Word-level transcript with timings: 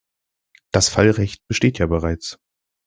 Das 0.71 0.89
Fallrecht 0.89 1.45
besteht 1.47 1.77
ja 1.77 1.85
bereits. 1.85 2.39